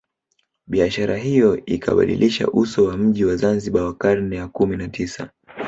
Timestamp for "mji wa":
2.97-3.35